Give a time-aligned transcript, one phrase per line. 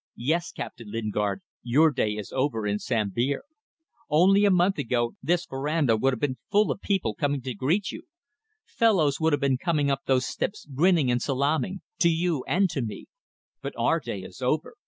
[0.17, 3.43] Yes, Captain Lingard, your day is over in Sambir.
[4.09, 7.91] Only a month ago this verandah would have been full of people coming to greet
[7.91, 8.07] you.
[8.65, 13.05] Fellows would be coming up those steps grinning and salaaming to you and to me.
[13.61, 14.73] But our day is over.